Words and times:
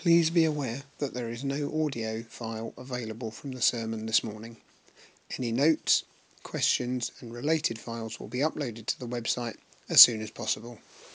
Please 0.00 0.30
be 0.30 0.46
aware 0.46 0.84
that 0.96 1.12
there 1.12 1.28
is 1.28 1.44
no 1.44 1.84
audio 1.84 2.22
file 2.22 2.72
available 2.78 3.30
from 3.30 3.52
the 3.52 3.60
sermon 3.60 4.06
this 4.06 4.24
morning. 4.24 4.56
Any 5.38 5.52
notes, 5.52 6.04
questions 6.42 7.12
and 7.20 7.34
related 7.34 7.78
files 7.78 8.18
will 8.18 8.28
be 8.28 8.38
uploaded 8.38 8.86
to 8.86 8.98
the 8.98 9.06
website 9.06 9.58
as 9.90 10.00
soon 10.00 10.22
as 10.22 10.30
possible. 10.30 10.78